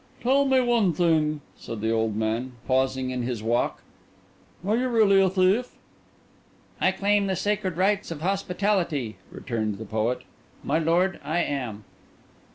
[0.19, 3.83] "Tell me one thing," said the old man, pausing in his walk.
[4.65, 5.75] "Are you really a thief?"
[6.79, 10.23] "I claim the sacred rights of hospitality," returned the poet.
[10.63, 11.83] "My lord, I am."